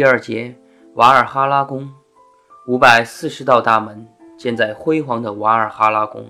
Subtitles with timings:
[0.00, 0.56] 第二节，
[0.94, 1.86] 瓦尔哈拉宫，
[2.66, 6.26] 五百四十道大门建在辉煌的瓦尔哈拉宫，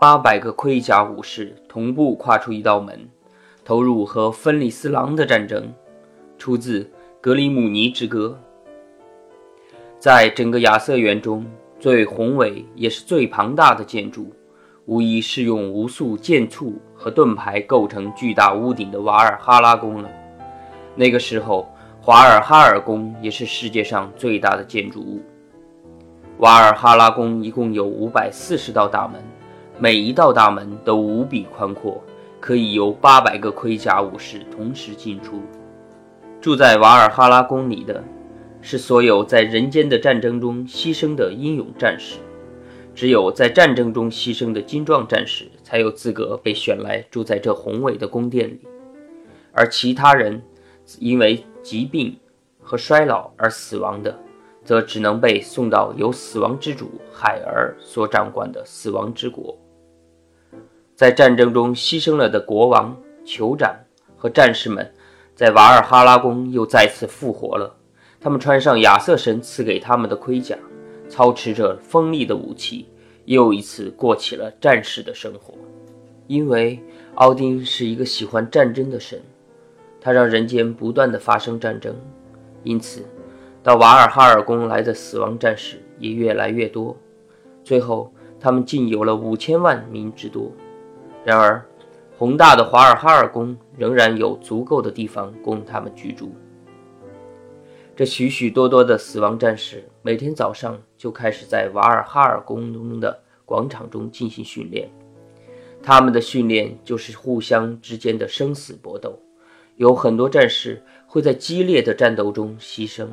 [0.00, 3.06] 八百个盔甲武士同步跨出一道门，
[3.66, 5.70] 投入和芬里斯狼的战争。
[6.38, 6.80] 出自
[7.20, 8.38] 《格里姆尼之歌》。
[9.98, 11.44] 在整个亚瑟园中
[11.78, 14.32] 最宏伟也是最庞大的建筑，
[14.86, 20.08] 无疑是用无数剑簇和盾牌构成巨大屋顶的瓦尔哈拉宫了。
[20.96, 21.70] 那个时候。
[22.02, 25.20] 华尔哈尔宫也是世界上最大的建筑物。
[26.38, 29.22] 瓦尔哈拉宫一共有五百四十道大门，
[29.78, 32.02] 每一道大门都无比宽阔，
[32.40, 35.42] 可以由八百个盔甲武士同时进出。
[36.40, 38.02] 住在瓦尔哈拉宫里的，
[38.62, 42.16] 是所有在人间的战争中牺牲的英勇战士。
[42.94, 48.60] 只有在战争中牺牲的精壮战士，才有资格被选来住在这宏伟的宫殿里，
[49.52, 50.42] 而其他人，
[50.98, 51.44] 因为。
[51.62, 52.18] 疾病
[52.58, 54.18] 和衰老而死亡的，
[54.64, 59.54] 则只能被送到由死亡之主海尔所掌管的死亡之国。
[60.96, 63.76] 在战争中牺牲了的国王、酋长
[64.16, 64.90] 和战士们，
[65.34, 67.76] 在瓦尔哈拉宫又再次复活了。
[68.18, 70.56] 他们穿上亚瑟神赐给他们的盔甲，
[71.10, 72.88] 操持着锋利的武器，
[73.26, 75.52] 又一次过起了战士的生活。
[76.26, 76.82] 因为
[77.16, 79.20] 奥丁是一个喜欢战争的神。
[80.00, 81.94] 他让人间不断的发生战争，
[82.62, 83.04] 因此，
[83.62, 86.96] 到瓦尔哈尔宫来的死亡战士也越来越多，
[87.62, 90.50] 最后他们竟有了五千万名之多。
[91.24, 91.62] 然而，
[92.16, 96.32] 宏大的瓦尔哈尔宫仍然有足够的地方供他们居住。
[97.94, 104.88] 这许许多多的死亡战士每天早上就开始在瓦尔哈尔宫中的广场中进行训练，
[105.82, 109.18] 他们的训练就是互相之间的生死搏斗。
[109.80, 113.08] 有很多战士会在激烈的战斗中牺牲，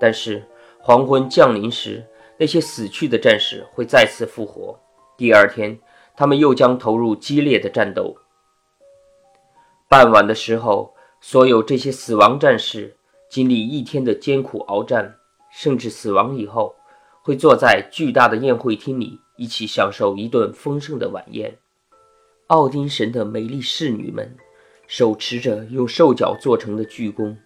[0.00, 0.42] 但是
[0.80, 2.02] 黄昏降临时，
[2.38, 4.74] 那些死去的战士会再次复活。
[5.18, 5.78] 第二天，
[6.16, 8.16] 他们又将投入激烈的战斗。
[9.86, 12.96] 傍晚的时候，所有这些死亡战士
[13.28, 15.14] 经历一天的艰苦鏖战，
[15.50, 16.74] 甚至死亡以后，
[17.20, 21.54] 会坐在巨大的宴会厅里，一起享受一顿丰盛的晚宴。
[22.46, 24.34] 奥丁神的美丽侍女们。
[24.88, 27.36] 手持着用兽角做成的巨弓，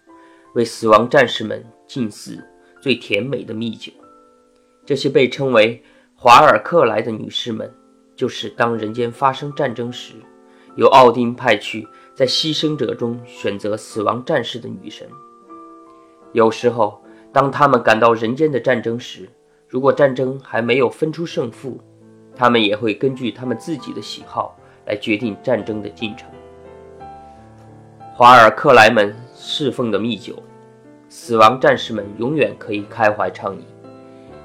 [0.55, 2.41] 为死亡战士们敬祀
[2.81, 3.91] 最甜美的蜜酒。
[4.85, 5.83] 这些被称为
[6.15, 7.69] 华尔克莱的女士们，
[8.15, 10.13] 就是当人间发生战争时，
[10.77, 15.05] 由奥丁派去在牺牲者中选择死亡战士的女神。
[16.31, 19.27] 有时候，当他们赶到人间的战争时，
[19.67, 21.77] 如果战争还没有分出胜负，
[22.37, 26.29] 他们也会根据他们自己的喜好来决定战争的进程。
[28.15, 30.35] 华尔克莱们侍奉的蜜酒，
[31.09, 33.63] 死亡战士们永远可以开怀畅饮，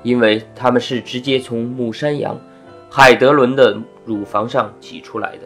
[0.03, 2.35] 因为他们是直接从母山羊
[2.89, 5.43] 海德伦的乳房上挤出来的。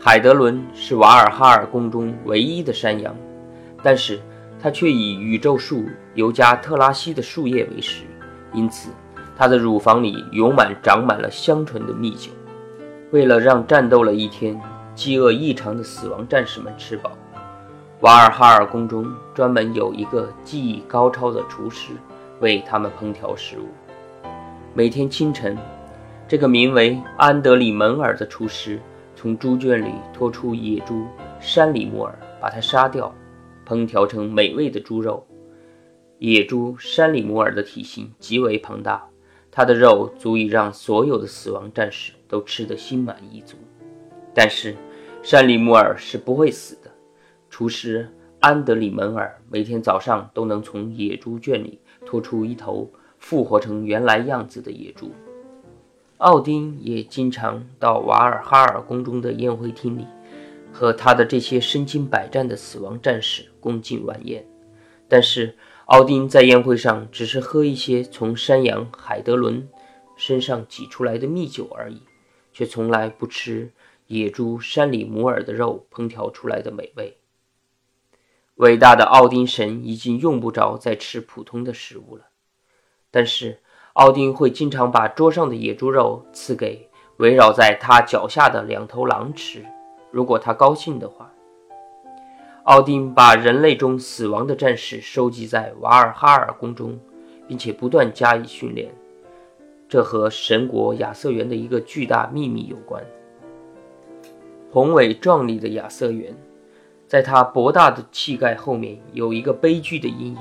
[0.00, 3.14] 海德伦是瓦尔哈尔宫中唯一的山羊，
[3.80, 4.18] 但是
[4.60, 5.84] 它却以宇宙树
[6.16, 8.02] 尤加特拉西的树叶为食，
[8.52, 8.90] 因此
[9.36, 12.32] 它的乳房里永满长满了香醇的蜜酒。
[13.12, 14.60] 为了让战斗了一天、
[15.00, 17.12] 饥饿异常的死亡战士们吃饱。
[18.00, 21.94] 瓦尔哈尔宫中专门有一个技艺高超的厨师
[22.40, 23.64] 为他们烹调食物。
[24.74, 25.56] 每天清晨，
[26.28, 28.78] 这个名为安德里门尔的厨师
[29.16, 31.06] 从猪圈里拖出野猪
[31.40, 33.10] 山里木尔，把它杀掉，
[33.66, 35.26] 烹调成美味的猪肉。
[36.18, 39.02] 野猪山里木尔的体型极为庞大，
[39.50, 43.56] 它的肉足以让所有的死亡战士都吃得心满意足。
[44.32, 44.76] 但是，
[45.22, 46.90] 山里木尔是不会死的。
[47.50, 48.08] 厨师
[48.40, 55.12] 安德里门尔每天早上都能从野猪圈里拖出一头复活成原来样子的野猪。
[56.18, 60.06] 奥丁也经常到瓦尔哈尔宫中的宴会厅里，
[60.72, 64.44] 和他的这些身经百战的死亡战士共进晚宴。
[65.06, 65.54] 但是，
[65.86, 69.68] 奥丁在宴会上只是喝一些从山羊海德伦
[70.16, 72.00] 身上挤出来的蜜酒而已，
[72.52, 73.70] 却从来不吃
[74.10, 77.18] 野猪山里摩尔的肉烹调出来的美味。
[78.56, 82.24] 伟大的奥丁神已经用不着再吃普通的食物了，
[83.12, 83.60] 但是
[83.92, 89.64] 奥丁会经常把桌上的野猪肉赐给围绕在他脚下的两头狼吃，
[90.10, 91.32] 如果他高兴的话。
[92.64, 96.98] 奥丁把人类中死亡的战士收集在瓦尔哈尔宫中，
[97.46, 98.92] 并且不断加以训练，
[99.88, 103.00] 这和神国亚瑟园的一个巨大秘密有关。
[104.72, 106.32] 宏伟壮丽的亚瑟园。
[107.08, 110.36] 在他博大的气概后面有一个悲剧的阴影，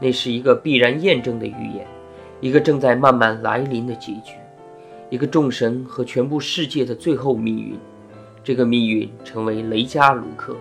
[0.00, 1.86] 那是一个必然验证的预言，
[2.40, 4.32] 一个正在慢慢来临的结局，
[5.10, 7.78] 一个众神和全部世界的最后命运。
[8.42, 10.56] 这个命运成为雷加卢克，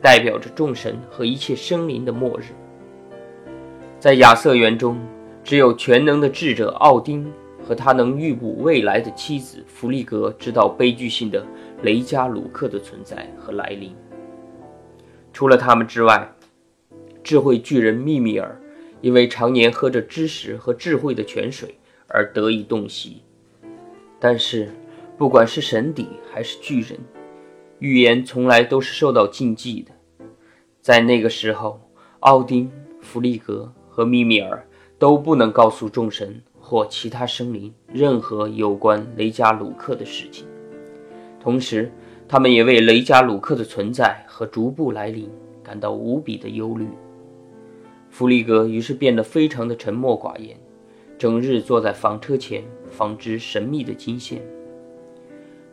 [0.00, 2.44] 代表着众神和一切生灵的末日。
[3.98, 4.96] 在亚瑟园中，
[5.42, 7.26] 只有全能的智者奥丁
[7.66, 11.44] 和他能预卜未来的妻子弗利格知道悲剧性的
[11.82, 13.94] 雷加鲁克的存在和来临。
[15.32, 16.32] 除了他们之外，
[17.22, 18.60] 智慧巨人秘密尔
[19.00, 21.76] 因为常年喝着知识和智慧的泉水
[22.08, 23.22] 而得以洞悉。
[24.18, 24.70] 但是，
[25.18, 26.98] 不管是神邸还是巨人，
[27.78, 29.92] 预言从来都是受到禁忌的。
[30.80, 31.80] 在那个时候，
[32.20, 32.70] 奥丁、
[33.02, 34.66] 弗利格和密米尔
[34.98, 40.46] 都不能告诉众神或其他生灵任何有关雷加鲁克的事情。
[41.46, 41.92] 同时，
[42.26, 45.30] 他们也为雷加鲁克的存在和逐步来临
[45.62, 46.88] 感到无比的忧虑。
[48.10, 50.56] 弗利格于是变得非常的沉默寡言，
[51.16, 54.42] 整日坐在纺车前纺织神秘的金线。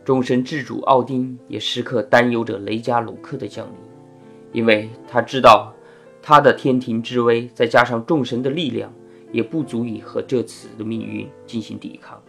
[0.05, 3.75] 众神之主奥丁也时刻担忧着雷加鲁克的降临，
[4.51, 5.73] 因为他知道
[6.21, 8.93] 他的天庭之威，再加上众神的力量，
[9.31, 12.21] 也不足以和这次的命运进行抵抗。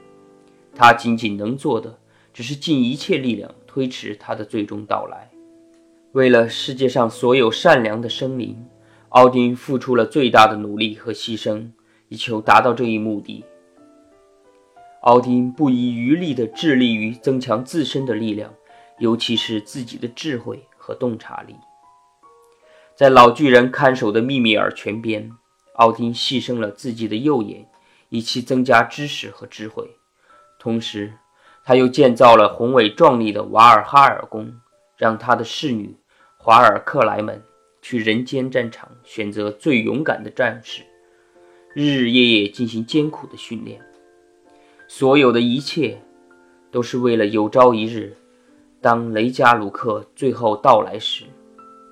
[0.74, 1.94] 他仅仅能做的，
[2.34, 5.30] 只是尽一切力量推迟他的最终到来。
[6.12, 8.66] 为了世界上所有善良的生灵，
[9.10, 11.70] 奥丁付出了最大的努力和牺牲，
[12.08, 13.44] 以求达到这一目的。
[15.02, 18.52] 奥丁不遗余力地致力于增强自身的力量，
[18.98, 21.54] 尤其是自己的智慧和洞察力。
[22.96, 25.30] 在老巨人看守的密米尔泉边，
[25.74, 27.68] 奥丁牺牲了自己的右眼，
[28.08, 29.84] 以期增加知识和智慧。
[30.58, 31.12] 同时，
[31.64, 34.52] 他又建造了宏伟壮丽的瓦尔哈尔宫，
[34.98, 35.96] 让他的侍女
[36.36, 37.42] 华尔克莱们
[37.80, 40.82] 去人间战场选择最勇敢的战士，
[41.74, 43.80] 日日夜夜进行艰苦的训练。
[44.86, 45.98] 所有的一切，
[46.70, 48.14] 都是为了有朝一日，
[48.82, 51.24] 当雷加鲁克最后到来时，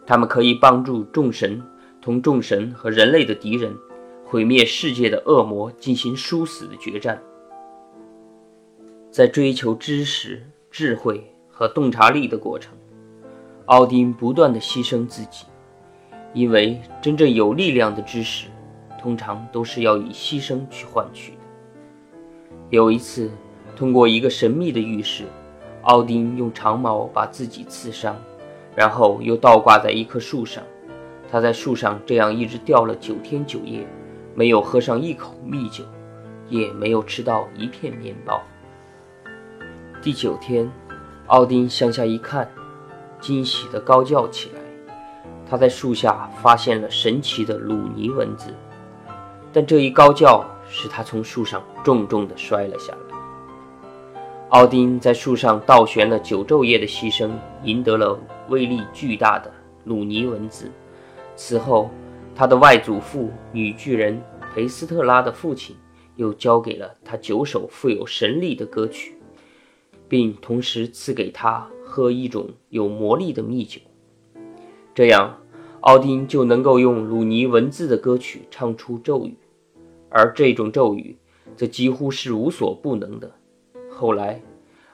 [0.06, 1.62] 他们可以帮助众神
[2.02, 3.74] 同众神和人类的敌人，
[4.26, 7.18] 毁灭世界的恶魔进行殊死的决战。
[9.12, 12.72] 在追求知识、智慧和洞察力的过程，
[13.66, 15.44] 奥丁不断的牺牲自己，
[16.32, 18.46] 因为真正有力量的知识，
[18.98, 21.38] 通常都是要以牺牲去换取的。
[22.70, 23.30] 有一次，
[23.76, 25.24] 通过一个神秘的浴室，
[25.82, 28.16] 奥丁用长矛把自己刺伤，
[28.74, 30.64] 然后又倒挂在一棵树上。
[31.30, 33.86] 他在树上这样一直吊了九天九夜，
[34.34, 35.84] 没有喝上一口蜜酒，
[36.48, 38.42] 也没有吃到一片面包。
[40.02, 40.68] 第九天，
[41.28, 42.50] 奥丁向下一看，
[43.20, 44.60] 惊喜地高叫起来。
[45.48, 48.52] 他在树下发现了神奇的鲁尼文字，
[49.52, 50.44] 但这一高叫。
[50.74, 54.18] 使他从树上重重地摔了下来。
[54.48, 57.30] 奥丁在树上倒悬了九昼夜的牺牲，
[57.62, 59.52] 赢得了威力巨大的
[59.84, 60.72] 鲁尼文字。
[61.36, 61.90] 此后，
[62.34, 64.18] 他的外祖父女巨人
[64.54, 65.76] 培斯特拉的父亲
[66.16, 69.20] 又交给了他九首富有神力的歌曲，
[70.12, 73.80] 并同时赐给他喝一种有魔力的蜜酒。
[74.94, 75.38] 这样，
[75.80, 79.34] 奥丁就能够用鲁尼文字的歌曲唱出咒语。
[80.10, 81.16] 而这种咒语
[81.56, 83.32] 则几乎是无所不能的。
[83.90, 84.42] 后来，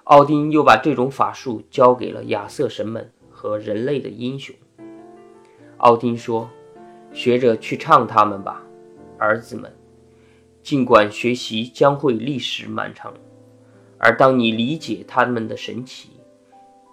[0.05, 4.55] 奥丁又把这种法术交给了亚瑟神们和人类的英雄。
[5.79, 6.49] 奥丁说
[7.13, 8.63] ：“学着去唱他们吧，
[9.19, 9.69] 儿子们。
[10.63, 13.13] 尽管学习将会历时漫长，
[13.99, 16.11] 而当你理解他们的神奇，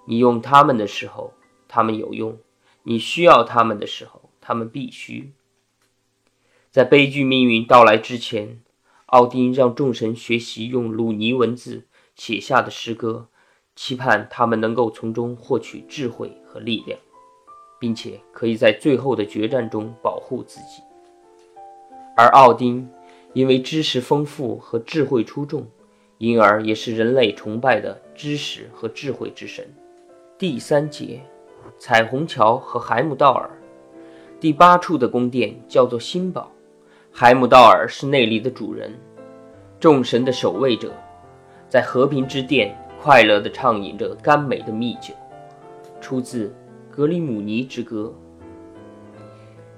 [0.08, 1.34] 你用他们的时候，
[1.68, 2.34] 他们有用；
[2.84, 5.32] 你需要他们的时候，他们必须。”
[6.72, 8.60] 在悲剧命运到来之前，
[9.06, 11.86] 奥丁让众神学习用鲁尼文字
[12.16, 13.30] 写下的诗歌，
[13.76, 17.00] 期盼他们能够从中获取智慧和力量，
[17.80, 20.82] 并且可以在最后的决战中保护自己。
[22.18, 22.90] 而奥丁
[23.34, 25.66] 因为知识丰富和智慧出众，
[26.18, 29.66] 因而也是人类崇拜的知识和智慧之神。
[30.38, 31.22] 第三节，
[31.78, 33.50] 彩虹桥和海姆道尔。
[34.40, 36.52] 第八处的宫殿叫做新堡。
[37.12, 38.94] 海姆道尔是那里的主人，
[39.80, 40.92] 众神的守卫者，
[41.70, 45.14] 在和平之殿快乐地畅饮着甘美的蜜酒，
[46.02, 46.48] 出自
[46.96, 48.14] 《格里姆尼之歌》。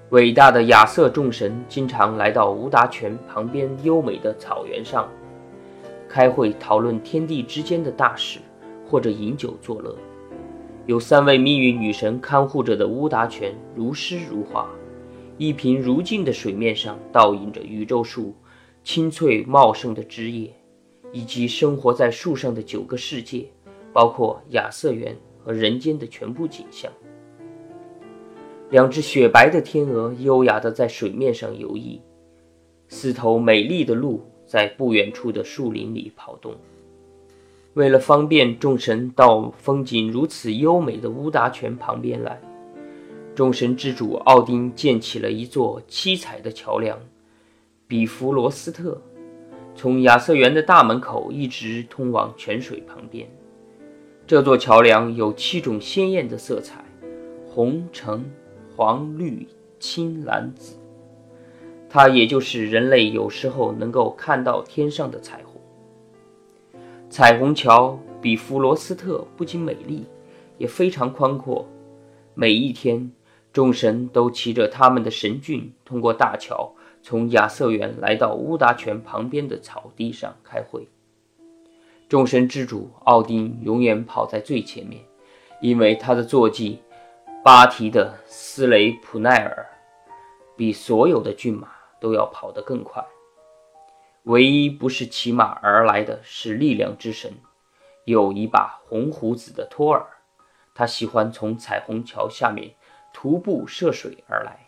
[0.10, 5.08] 伟大的亚瑟众神经常来到乌达泉旁边优美的草原上，
[6.08, 8.40] 开会讨论天地之间的大事，
[8.88, 9.96] 或者饮酒作乐。
[10.86, 14.70] 有三位命运女神看护着的乌达泉如诗如画。
[15.38, 18.34] 一平如镜的水面上倒映着宇宙树
[18.84, 20.52] 青翠茂盛的枝叶，
[21.12, 23.46] 以及生活在树上的九个世界，
[23.94, 26.92] 包括亚瑟园和人间的全部景象。
[28.72, 32.02] 两只雪白的天鹅优雅地在水面上游弋，
[32.88, 36.56] 四头美丽的鹿在不远处的树林里跑动。
[37.76, 42.42] 为了方便众神到风景如此优美的乌达泉旁边来，
[43.36, 46.98] 众神之主奥丁建起了一座七彩的桥梁——
[47.86, 49.00] 比弗罗斯特，
[49.76, 53.30] 从亚瑟园的大门口一直通往泉水旁边。
[54.26, 56.84] 这座桥梁有七种鲜艳的色彩：
[57.46, 58.26] 红、橙。
[58.76, 59.48] 黄、绿、
[59.80, 60.76] 青、蓝、紫，
[61.90, 65.62] 它也就是人类有时候能够看到天上的彩虹。
[67.10, 70.06] 彩虹桥比弗罗斯特不仅美丽，
[70.58, 71.68] 也非常宽阔。
[72.34, 73.12] 每一天，
[73.54, 80.88] 众神都骑着他们的神骏，通过大桥，从亚瑟园来到乌达泉旁边的草地上开会。
[82.10, 85.02] 众神之主奥丁永远跑在最前面，
[85.62, 86.80] 因为他的坐骑。
[87.44, 89.66] 巴提的斯雷普奈尔
[90.58, 93.04] 比所有的骏马都要跑得更快。
[94.24, 97.34] 唯一不是骑马而来的是力量之神，
[98.06, 100.06] 有一把红胡子的托尔，
[100.76, 102.76] 他喜欢从彩虹桥下面
[103.14, 104.68] 徒步涉水而来。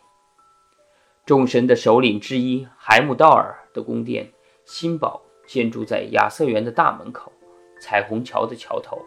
[1.26, 4.32] 众神的首领之一海姆道尔的宫殿
[4.66, 7.32] 新堡建筑在亚瑟园的大门口，
[7.82, 8.98] 彩虹桥的桥头。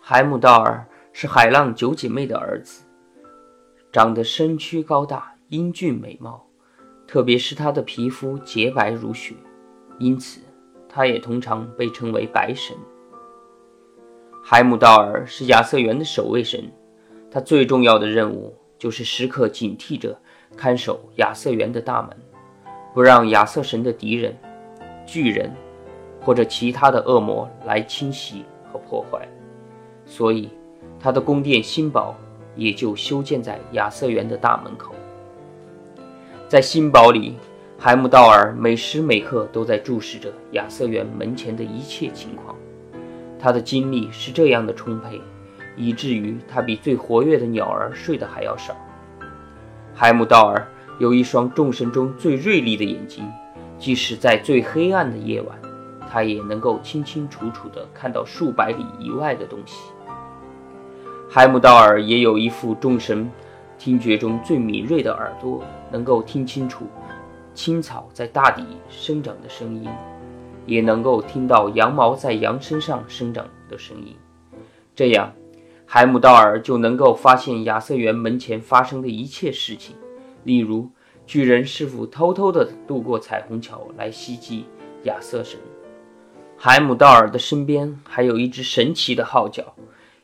[0.00, 2.82] 海姆道尔是海浪九姐妹的儿子。
[3.92, 6.46] 长得身躯高大、英俊美貌，
[7.12, 9.34] 特别是他的皮肤洁白如雪，
[9.98, 10.40] 因此
[10.88, 12.74] 他也通常被称为白神。
[14.42, 16.72] 海姆道尔是亚瑟园的守卫神，
[17.30, 20.18] 他最重要的任务就是时刻警惕着
[20.56, 22.16] 看守亚瑟园的大门，
[22.94, 24.34] 不让亚瑟神的敌人、
[25.04, 25.54] 巨人
[26.18, 28.42] 或者其他的恶魔来侵袭
[28.72, 29.28] 和破坏。
[30.06, 30.48] 所以，
[30.98, 32.16] 他的宫殿新堡。
[32.54, 34.94] 也就修建在亚瑟园的大门口。
[36.52, 37.34] 在新堡里，
[37.78, 42.54] 海姆道尔每时每刻都在注视着亚瑟园门前的一切情况。
[43.38, 45.18] 他的精力是这样的充沛，
[45.78, 48.76] 以至于他比最活跃的鸟儿睡得还要少。
[49.94, 50.68] 海姆道尔
[50.98, 53.24] 有一双众神中最锐利的眼睛，
[53.78, 55.58] 即使在最黑暗的夜晚，
[56.10, 59.90] 他也能够清清楚楚地看到数百里以外的东西。
[61.30, 63.32] 海姆道尔也有一副众神
[63.84, 65.60] 听觉中最敏锐的耳朵，
[65.90, 66.86] 能够听清楚
[67.52, 69.90] 青草在大地生长的声音，
[70.66, 74.14] 也能够听到羊毛在羊身上生长的声音。
[74.94, 75.32] 这样，
[75.84, 79.96] 海姆道尔就能够发现亚瑟园门前发生的一切事情，
[80.44, 80.88] 例如
[81.26, 84.64] 巨人是否偷偷地渡过彩虹桥来袭击
[85.02, 85.58] 亚瑟神。
[86.56, 89.74] 海姆道尔的身边还有一只神奇的号角。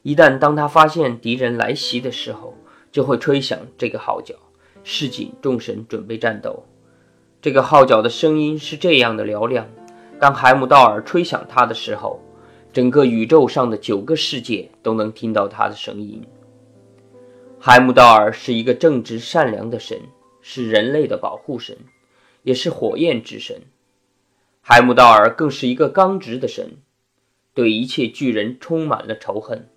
[0.03, 2.55] 一旦当他发现敌人来袭的时候，
[2.91, 4.35] 就会吹响这个号角，
[4.83, 6.65] 示警众神准备战斗。
[7.41, 9.69] 这个号角的声音是这样的嘹亮：
[10.19, 12.21] 当海姆道尔吹响它的时候，
[12.73, 16.23] 整个宇宙上的九个世界都能听到它的声音。
[17.61, 20.01] 海姆道尔是一个正直善良的神，
[20.41, 21.77] 是人类的保护神，
[22.43, 23.63] 也是火焰之神。
[24.61, 26.79] 海姆道尔更是一个刚直的神，
[27.55, 29.69] 对一切巨人充满了仇恨。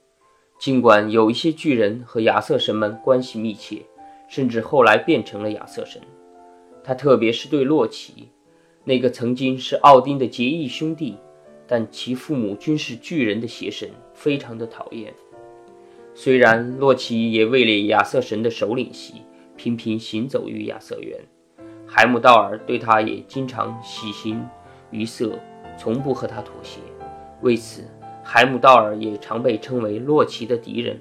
[0.62, 3.82] 尽管有一些巨人和亚瑟神们关系密切，
[4.28, 6.00] 甚至后来变成了亚瑟神，
[6.84, 8.30] 他特别是对洛奇，
[8.84, 11.18] 那个曾经是奥丁的结义兄弟，
[11.66, 15.12] 但其父母均是巨人的邪神，非常的讨厌。
[16.14, 19.24] 虽然洛奇也位列亚瑟神的首领席，
[19.58, 21.20] 频频行走于亚瑟园，
[21.88, 24.40] 海姆道尔对他也经常喜形
[24.92, 25.40] 于色，
[25.76, 26.80] 从不和他妥协。
[27.42, 27.84] 为此。
[28.24, 31.00] 海姆道尔也常被称为洛奇的敌人。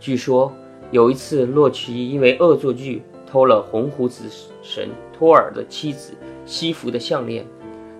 [0.00, 0.52] 据说
[0.90, 4.24] 有一次，洛奇因为恶作剧偷了红胡子
[4.62, 6.12] 神托尔的妻子
[6.44, 7.46] 西弗的项链，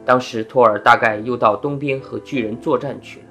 [0.05, 3.27] 当时托尔大概又到东边和巨人作战去了。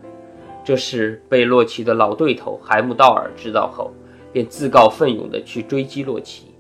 [0.63, 3.91] 这事被洛奇的老对头海姆道尔知道后，
[4.31, 6.53] 便自告奋勇地去追击洛奇。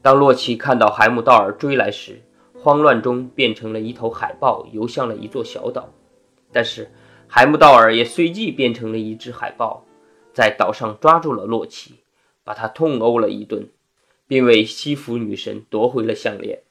[0.00, 2.20] 当洛奇看到海姆道尔追来时，
[2.58, 5.88] 慌乱中变成了一头海豹，游向了一座小岛。
[6.52, 6.90] 但是，
[7.26, 9.86] 海姆道尔也随即变成了一只海豹，
[10.34, 11.94] 在岛上抓住了洛奇，
[12.44, 13.68] 把他痛殴了一顿，
[14.26, 16.62] 并为西服女神夺回了项链。